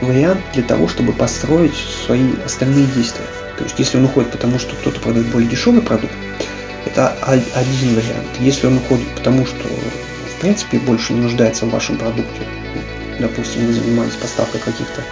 [0.00, 3.26] вариант для того, чтобы построить свои остальные действия.
[3.56, 6.12] То есть, если он уходит потому, что кто-то продает более дешевый продукт,
[6.84, 8.28] это один вариант.
[8.40, 12.42] Если он уходит потому, что в принципе больше не нуждается в вашем продукте,
[13.18, 15.02] допустим, вы занимаетесь поставкой каких-то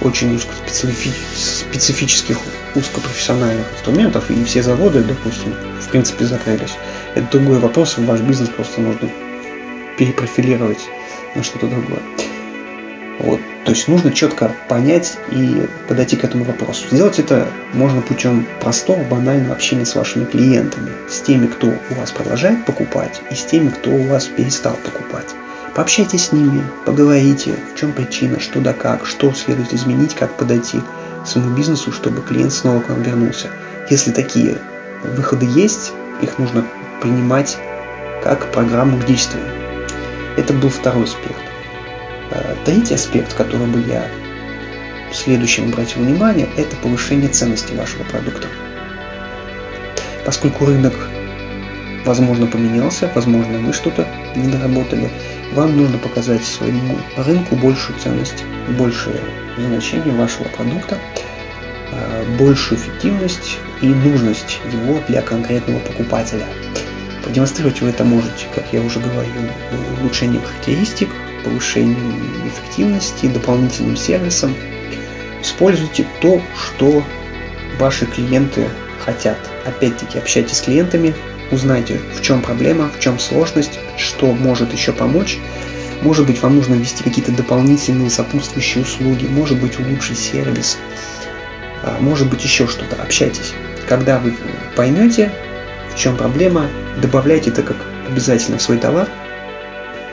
[0.00, 2.38] очень узкоспецифических,
[2.74, 6.76] узкопрофессиональных инструментов, и все заводы, допустим, в принципе закрылись.
[7.14, 9.10] Это другой вопрос, ваш бизнес просто нужно
[9.96, 10.88] перепрофилировать
[11.34, 12.02] на что-то другое.
[13.18, 13.40] Вот.
[13.64, 16.86] То есть нужно четко понять и подойти к этому вопросу.
[16.90, 22.12] Сделать это можно путем простого, банального общения с вашими клиентами, с теми, кто у вас
[22.12, 25.34] продолжает покупать, и с теми, кто у вас перестал покупать.
[25.78, 30.80] Пообщайтесь с ними, поговорите, в чем причина, что да как, что следует изменить, как подойти
[31.22, 33.46] к своему бизнесу, чтобы клиент снова к вам вернулся.
[33.88, 34.58] Если такие
[35.04, 36.66] выходы есть, их нужно
[37.00, 37.58] принимать
[38.24, 39.44] как программу к действию.
[40.36, 41.38] Это был второй аспект.
[42.32, 44.04] А, третий аспект, который бы я
[45.12, 48.48] следующим обратил внимание, это повышение ценности вашего продукта.
[50.24, 50.94] Поскольку рынок,
[52.04, 55.08] возможно, поменялся, возможно, вы что-то не доработали,
[55.52, 58.44] вам нужно показать своему рынку большую ценность,
[58.78, 59.20] большее
[59.56, 60.98] значение вашего продукта,
[61.92, 66.46] а, большую эффективность и нужность его для конкретного покупателя.
[67.24, 69.32] Продемонстрировать вы это можете, как я уже говорил,
[70.00, 71.08] улучшением характеристик,
[71.44, 74.54] повышением эффективности, дополнительным сервисом.
[75.42, 77.02] Используйте то, что
[77.78, 78.66] ваши клиенты
[79.04, 79.38] хотят.
[79.64, 81.14] Опять-таки, общайтесь с клиентами,
[81.50, 85.38] узнайте, в чем проблема, в чем сложность, что может еще помочь.
[86.02, 90.78] Может быть, вам нужно ввести какие-то дополнительные сопутствующие услуги, может быть, улучшить сервис,
[91.82, 93.00] а, может быть, еще что-то.
[93.02, 93.52] Общайтесь.
[93.88, 94.34] Когда вы
[94.76, 95.32] поймете,
[95.92, 96.68] в чем проблема,
[97.00, 97.76] добавляйте это как
[98.08, 99.08] обязательно в свой товар.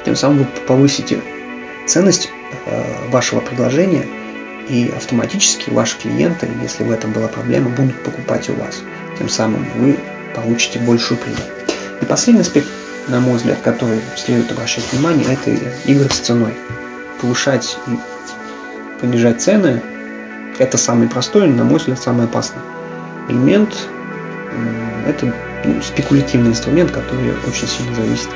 [0.06, 1.22] Тем самым вы повысите
[1.86, 2.30] ценность
[2.66, 4.06] а, вашего предложения,
[4.70, 8.82] и автоматически ваши клиенты, если в этом была проблема, будут покупать у вас.
[9.18, 9.98] Тем самым вы
[10.36, 11.44] получите большую прибыль.
[12.02, 12.68] И последний аспект,
[13.08, 15.52] на мой взгляд, который следует обращать внимание, это
[15.86, 16.54] игры с ценой.
[17.22, 17.98] Повышать и
[19.00, 19.82] понижать цены–
[20.60, 22.62] это самый простой, на мой взгляд, самый опасный
[23.30, 23.76] элемент.
[25.06, 25.34] Это
[25.66, 28.30] ну, спекулятивный инструмент, который очень сильно зависит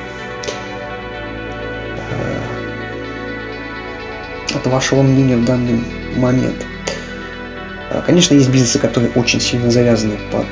[2.11, 2.41] э,
[4.55, 5.83] от вашего мнения в данный
[6.15, 6.65] момент.
[8.05, 10.45] Конечно, есть бизнесы, которые очень сильно завязаны под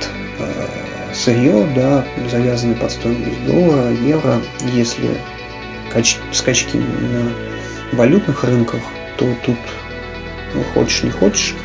[1.18, 4.42] сырье, да, завязаны под стоимость доллара, евро.
[4.74, 5.18] Если
[6.32, 7.32] скачки на
[7.94, 8.82] валютных рынках,
[9.18, 9.58] то тут
[10.54, 11.56] ну, хочешь не хочешь,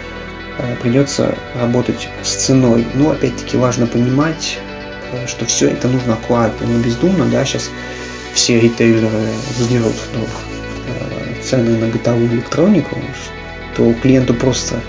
[0.58, 2.86] а, придется работать с ценой.
[2.94, 4.58] Но опять-таки важно понимать,
[5.12, 7.70] э, что все это нужно аккуратно, не бездумно, да, сейчас
[8.32, 10.26] все ритейлеры задерут ну,
[11.42, 12.96] цены на бытовую электронику,
[13.76, 14.80] то клиенту просто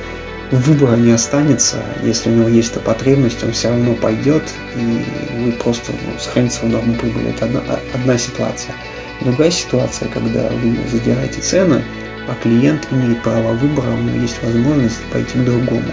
[0.51, 1.83] выбора не останется.
[2.03, 4.43] Если у него есть эта потребность, он все равно пойдет,
[4.75, 5.05] и
[5.39, 7.29] вы просто ну, сохраните свою норму прибыли.
[7.29, 7.61] Это одна,
[7.93, 8.75] одна ситуация.
[9.21, 11.83] Другая ситуация, когда вы задираете цены,
[12.27, 15.91] а клиент имеет право выбора, у него есть возможность пойти к другому.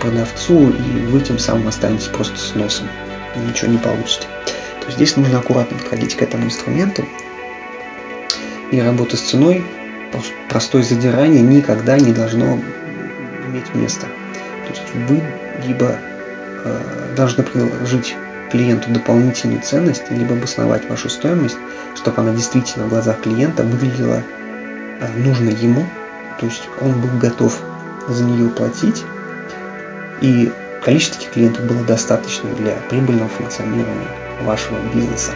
[0.00, 2.88] продавцу, и вы тем самым останетесь просто с носом.
[3.48, 4.26] Ничего не получите.
[4.80, 7.04] То есть здесь нужно аккуратно подходить к этому инструменту.
[8.70, 9.64] И работа с ценой,
[10.48, 12.60] простое задирание никогда не должно
[13.56, 14.06] иметь место.
[14.66, 15.22] То есть вы
[15.66, 15.98] либо
[16.64, 18.16] э, должны предложить
[18.50, 21.56] клиенту дополнительную ценность, либо обосновать вашу стоимость,
[21.94, 24.22] чтобы она действительно в глазах клиента выглядела
[25.00, 25.86] э, нужно ему,
[26.38, 27.60] то есть он был готов
[28.08, 29.04] за нее платить,
[30.20, 34.08] и количество таких клиентов было достаточно для прибыльного функционирования
[34.42, 35.32] вашего бизнеса.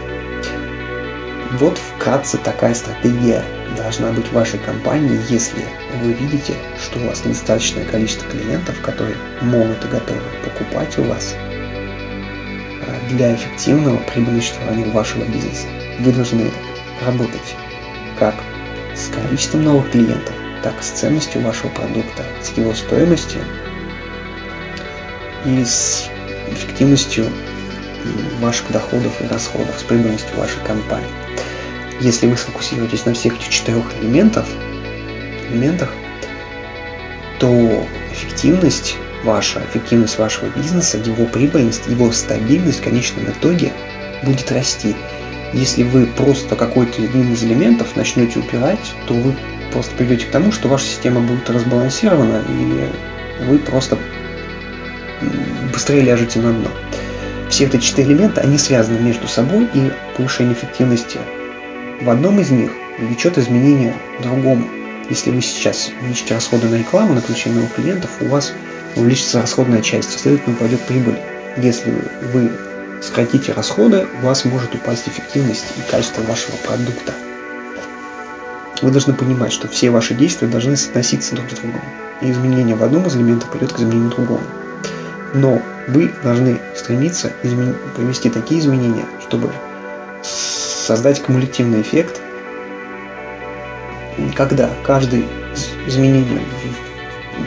[1.59, 3.45] Вот вкратце такая стратегия
[3.77, 5.65] должна быть вашей компании, если
[6.03, 11.35] вы видите, что у вас недостаточное количество клиентов, которые могут и готовы покупать у вас
[11.37, 15.67] а, для эффективного прибыльного вашего бизнеса.
[16.01, 16.51] Вы должны
[17.05, 17.57] работать
[18.19, 18.35] как
[18.95, 23.41] с количеством новых клиентов, так и с ценностью вашего продукта, с его стоимостью
[25.47, 26.09] и с
[26.49, 27.27] эффективностью
[28.41, 31.20] ваших доходов и расходов, с прибыльностью вашей компании.
[32.01, 34.49] Если вы сфокусируетесь на всех этих четырех элементов,
[35.51, 35.93] элементах,
[37.39, 43.75] то эффективность ваша, эффективность вашего бизнеса, его прибыльность, его стабильность в конечном итоге
[44.23, 44.97] будет расти.
[45.53, 49.35] Если вы просто какой-то один из элементов начнете упирать, то вы
[49.71, 53.99] просто придете к тому, что ваша система будет разбалансирована, и вы просто
[55.71, 56.71] быстрее ляжете на дно.
[57.51, 61.19] Все эти четыре элемента, они связаны между собой, и повышение эффективности
[62.01, 64.69] в одном из них влечет изменения в другом.
[65.09, 68.53] Если вы сейчас увеличите расходы на рекламу, на привлечение новых клиентов, у вас
[68.97, 71.19] увеличится расходная часть, следовательно, упадет прибыль.
[71.57, 71.93] Если
[72.33, 72.51] вы
[73.03, 77.13] сократите расходы, у вас может упасть эффективность и качество вашего продукта.
[78.83, 81.83] Вы должны понимать, что все ваши действия должны соотноситься друг с другом.
[82.23, 84.43] И изменение в одном из элементов придет к изменению другому.
[85.35, 87.77] Но вы должны стремиться измен...
[87.95, 89.51] провести такие изменения, чтобы
[90.91, 92.21] создать кумулятивный эффект,
[94.35, 95.23] когда каждое
[95.87, 96.43] изменение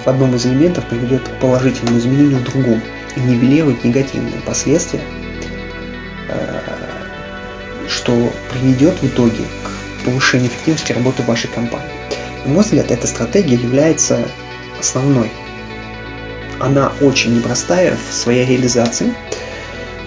[0.02, 2.82] в одном из элементов приведет к положительному изменению в другом
[3.18, 5.02] и нивелирует негативные последствия,
[6.30, 6.62] э,
[7.90, 11.92] что приведет в итоге к повышению эффективности работы вашей компании.
[12.46, 14.26] На мой взгляд, эта стратегия является
[14.80, 15.30] основной.
[16.62, 19.14] Она очень непростая в своей реализации,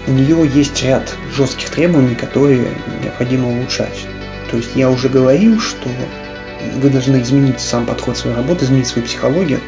[0.07, 2.67] у нее есть ряд жестких требований, которые
[3.03, 4.07] необходимо улучшать.
[4.49, 5.89] То есть я уже говорил, что
[6.75, 9.59] вы должны изменить сам подход своей работы, изменить свою психологию.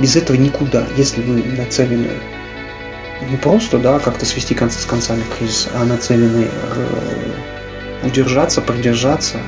[0.00, 2.10] Без этого никуда, если вы нацелены
[3.28, 9.38] не просто, да, как-то свести концы с концами кризиса, а нацелены э, удержаться, продержаться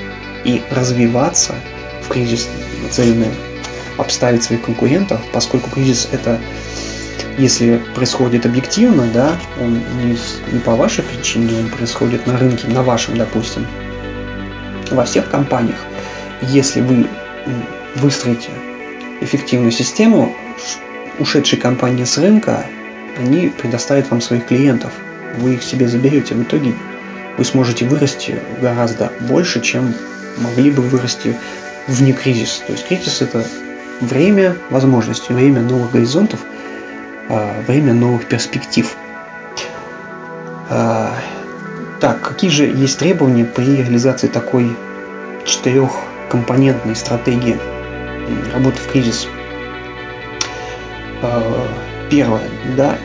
[0.45, 1.55] и развиваться
[2.03, 2.49] в кризис,
[2.83, 3.27] нацелены
[3.97, 6.39] обставить своих конкурентов, поскольку кризис это
[7.39, 10.17] если происходит объективно, да, он не,
[10.53, 13.67] не по вашей причине, он происходит на рынке, на вашем, допустим,
[14.91, 15.79] во всех компаниях,
[16.43, 17.07] если вы
[17.97, 18.51] выстроите
[19.21, 20.35] эффективную систему,
[21.19, 22.67] ушедшие компании с рынка,
[23.19, 24.93] они предоставят вам своих клиентов,
[25.39, 26.75] вы их себе заберете, в итоге
[27.39, 29.95] вы сможете вырасти гораздо больше, чем
[30.39, 31.37] могли бы вырасти
[31.89, 32.63] вне кризиса.
[32.67, 33.47] То есть кризис это
[34.01, 36.41] время возможностей, время новых горизонтов–
[37.29, 38.95] время новых перспектив.
[40.69, 41.15] А,
[42.01, 44.77] так, какие же есть требования при реализации такой
[45.45, 47.59] четырехкомпонентной стратегии
[48.53, 49.29] работы в кризис?
[51.23, 51.69] А,
[52.11, 52.43] первое,
[52.77, 52.97] да,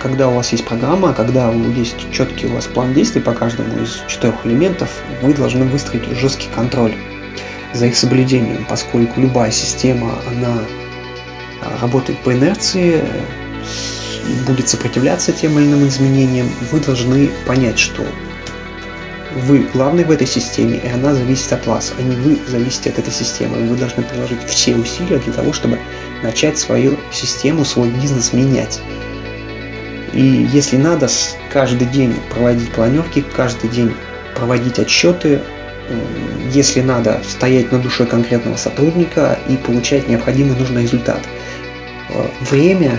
[0.00, 4.04] когда у вас есть программа, когда есть четкий у вас план действий по каждому из
[4.06, 4.90] четырех элементов,
[5.22, 6.94] вы должны выстроить жесткий контроль
[7.72, 10.58] за их соблюдением, поскольку любая система, она
[11.80, 13.02] работает по инерции,
[14.46, 18.04] будет сопротивляться тем или иным изменениям, вы должны понять, что
[19.34, 22.98] вы главный в этой системе, и она зависит от вас, а не вы зависите от
[23.00, 23.56] этой системы.
[23.66, 25.78] Вы должны приложить все усилия для того, чтобы
[26.22, 28.80] начать свою систему, свой бизнес менять.
[30.12, 31.08] И если надо,
[31.52, 33.92] каждый день проводить планерки, каждый день
[34.36, 35.40] проводить отчеты,
[36.52, 41.20] если надо, стоять на душе конкретного сотрудника и получать необходимый нужный результат.
[42.10, 42.98] Э, время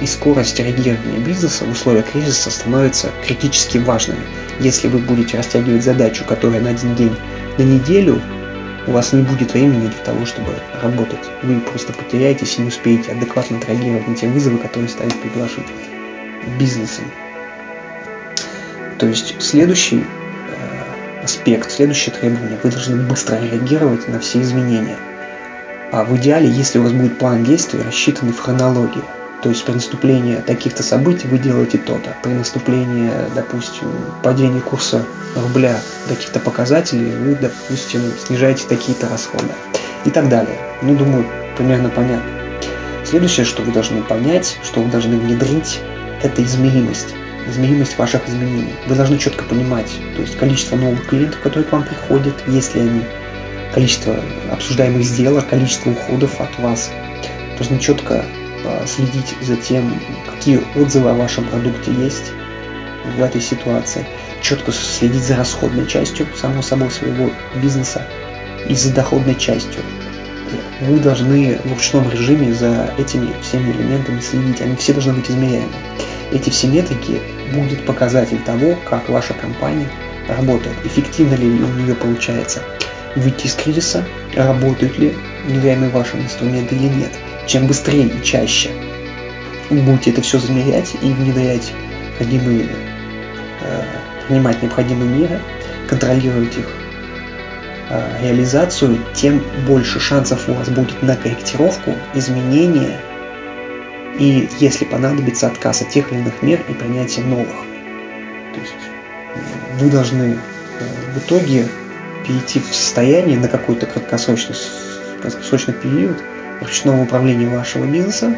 [0.00, 4.20] и скорость реагирования бизнеса в условиях кризиса становятся критически важными.
[4.60, 7.14] Если вы будете растягивать задачу, которая на один день,
[7.58, 8.20] на неделю,
[8.86, 11.30] у вас не будет времени для того, чтобы работать.
[11.42, 15.64] Вы просто потеряетесь и не успеете адекватно отреагировать на те вызовы, которые стоят перед вашим
[16.58, 17.04] бизнесом.
[18.98, 24.96] То есть следующий э, аспект, следующее требование, вы должны быстро реагировать на все изменения.
[25.92, 29.02] А в идеале, если у вас будет план действий, рассчитанный в хронологии,
[29.42, 32.16] то есть при наступлении таких-то событий вы делаете то-то.
[32.22, 33.88] При наступлении, допустим,
[34.22, 39.52] падения курса рубля до каких-то показателей вы, допустим, снижаете такие-то расходы
[40.04, 40.58] и так далее.
[40.82, 41.26] Ну, думаю,
[41.56, 42.30] примерно понятно.
[43.04, 45.80] Следующее, что вы должны понять, что вы должны внедрить,
[46.22, 47.14] это измеримость.
[47.48, 48.74] Измеримость ваших изменений.
[48.86, 53.02] Вы должны четко понимать, то есть количество новых клиентов, которые к вам приходят, если они,
[53.72, 54.20] количество
[54.52, 56.90] обсуждаемых сделок, количество уходов от вас.
[57.56, 58.24] Должны четко
[58.86, 60.00] следить за тем,
[60.30, 62.32] какие отзывы о вашем продукте есть
[63.16, 64.06] в этой ситуации,
[64.42, 68.06] четко следить за расходной частью, само собой, своего бизнеса
[68.68, 69.82] и за доходной частью.
[70.80, 75.72] Вы должны в ручном режиме за этими всеми элементами следить, они все должны быть измеряемы.
[76.32, 77.20] Эти все метрики
[77.52, 79.88] будут показатель того, как ваша компания
[80.28, 82.62] работает, эффективно ли у нее получается
[83.16, 84.04] выйти из кризиса,
[84.34, 85.14] работают ли
[85.46, 87.12] внедряемые ваши инструменты или нет–
[87.46, 88.70] чем быстрее и чаще
[89.70, 91.72] будете это все замерять и внедрять
[92.08, 92.68] необходимые,
[93.62, 93.82] э,
[94.26, 95.40] принимать необходимые меры,
[95.88, 96.68] контролировать их
[97.88, 103.00] э, реализацию, тем больше шансов у вас будет на корректировку, изменения
[104.18, 107.64] и, если понадобится, отказ от тех или иных мер и принятие новых.
[108.54, 110.38] То есть вы должны э,
[111.14, 111.68] в итоге
[112.26, 114.56] перейти в состояние на какой-то краткосрочный,
[115.22, 116.16] краткосрочный период–
[116.60, 118.34] ручного управления вашего бизнеса,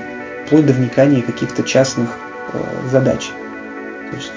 [0.47, 2.19] вплоть до вникания каких-то частных
[2.53, 2.59] э,
[2.91, 3.31] задач.
[4.11, 4.33] То есть,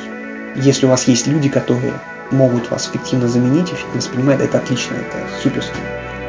[0.55, 1.93] если у вас есть люди, которые
[2.31, 5.63] могут вас эффективно заменить, эффективно воспринимать, это отлично, это супер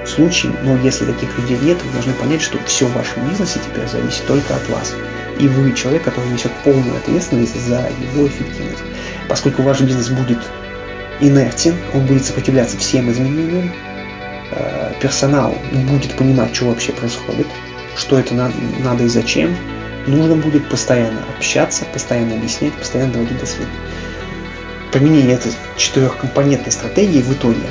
[0.06, 3.88] случай, но если таких людей нет, вы должны понять, что все в вашем бизнесе теперь
[3.88, 4.94] зависит только от вас.
[5.38, 8.82] И вы человек, который несет полную ответственность за его эффективность.
[9.28, 10.38] Поскольку ваш бизнес будет
[11.20, 13.72] инертен, он будет сопротивляться всем изменениям,
[14.52, 17.46] Э, персонал будет понимать, что вообще происходит,
[17.96, 19.56] что это надо, надо и зачем,
[20.06, 23.70] нужно будет постоянно общаться, постоянно объяснять, постоянно доводить до света.
[24.92, 27.66] Применение этой четырехкомпонентной стратегии в итоге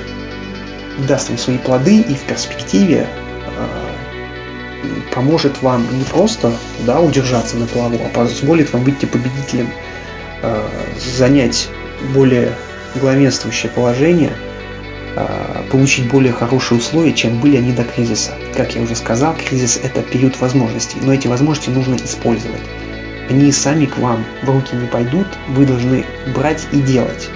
[1.07, 3.07] даст вам свои плоды и в перспективе
[3.57, 6.51] э, поможет вам не просто
[6.86, 9.69] да, удержаться на плаву, а позволит вам выйти победителем,
[10.41, 10.67] э,
[10.97, 11.69] занять
[12.13, 12.51] более
[12.95, 14.34] главенствующее положение–
[15.72, 18.34] получить более хорошие условия, чем были они до кризиса.
[18.55, 22.61] Как я уже сказал, кризис– это период возможностей, но эти возможности нужно использовать.
[23.30, 26.05] Они сами к вам в руки не пойдут, вы должны
[26.36, 27.30] брать и делать.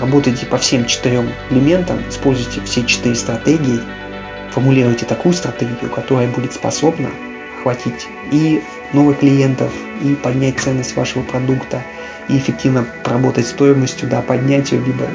[0.00, 3.80] Работайте по всем четырем элементам, используйте все четыре стратегии,
[4.50, 7.10] формулируйте такую стратегию, которая будет способна
[7.58, 8.62] охватить и
[8.92, 9.72] новых клиентов,
[10.02, 11.82] и поднять ценность вашего продукта,
[12.28, 15.06] и эффективно поработать стоимостью до поднятия, либо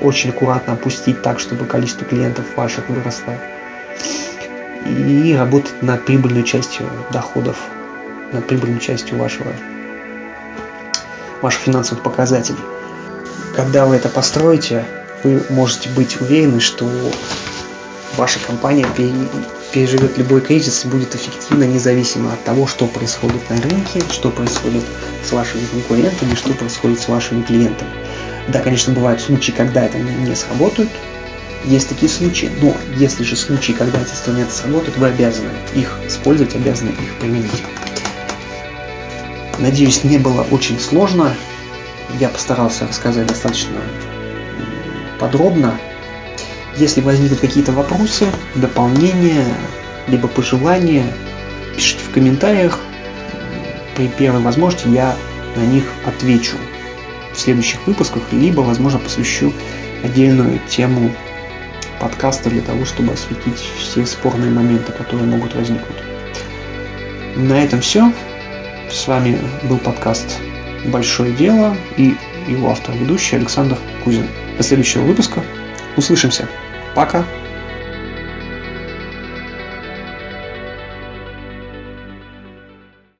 [0.00, 3.34] очень аккуратно опустить так, чтобы количество клиентов ваших выросло.
[4.86, 7.56] И работать над прибыльной частью доходов,
[8.32, 9.52] над прибыльной частью вашего,
[11.42, 12.58] ваших финансовых показателей.
[13.54, 14.84] Когда вы это построите,
[15.24, 16.88] вы можете быть уверены, что
[18.16, 18.86] ваша компания
[19.78, 24.82] переживет любой кризис и будет эффективно, независимо от того, что происходит на рынке, что происходит
[25.22, 27.90] с вашими конкурентами, что происходит с вашими клиентами.
[28.48, 30.88] Да, конечно, бывают случаи, когда это не сработает.
[31.64, 36.56] Есть такие случаи, но если же случаи, когда эти инструменты сработают, вы обязаны их использовать,
[36.56, 37.62] обязаны их применить.
[39.60, 41.32] Надеюсь, не было очень сложно.
[42.18, 43.78] Я постарался рассказать достаточно
[45.20, 45.78] подробно.
[46.78, 49.44] Если возникнут какие-то вопросы, дополнения,
[50.06, 51.04] либо пожелания,
[51.74, 52.78] пишите в комментариях.
[53.96, 55.16] При первой возможности я
[55.56, 56.56] на них отвечу
[57.32, 59.52] в следующих выпусках, либо, возможно, посвящу
[60.04, 61.10] отдельную тему
[62.00, 65.96] подкаста для того, чтобы осветить все спорные моменты, которые могут возникнуть.
[67.34, 68.12] На этом все.
[68.88, 70.38] С вами был подкаст
[70.86, 72.14] «Большое дело» и
[72.46, 74.28] его автор-ведущий Александр Кузин.
[74.56, 75.42] До следующего выпуска.
[75.96, 76.48] Услышимся.
[76.98, 77.37] Пока.